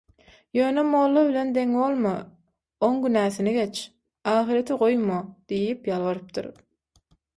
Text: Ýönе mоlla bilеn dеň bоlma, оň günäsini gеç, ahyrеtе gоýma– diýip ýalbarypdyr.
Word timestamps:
Ýönе 0.59 0.83
mоlla 0.93 1.23
bilеn 1.27 1.51
dеň 1.57 1.75
bоlma, 1.81 2.13
оň 2.87 2.97
günäsini 3.03 3.53
gеç, 3.59 3.83
ahyrеtе 4.33 4.79
gоýma– 4.85 5.23
diýip 5.53 5.91
ýalbarypdyr. 5.93 6.53